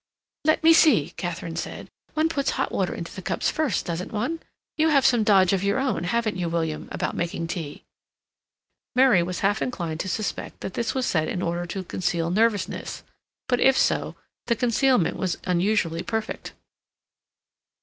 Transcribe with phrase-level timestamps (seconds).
[0.45, 4.39] "Let me see," Katharine said, "one puts hot water into the cups first, doesn't one?
[4.75, 7.83] You have some dodge of your own, haven't you, William, about making tea?"
[8.95, 13.03] Mary was half inclined to suspect that this was said in order to conceal nervousness,
[13.47, 14.15] but if so,
[14.47, 16.53] the concealment was unusually perfect.